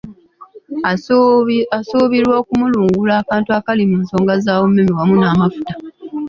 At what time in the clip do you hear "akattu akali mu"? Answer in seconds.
3.21-3.97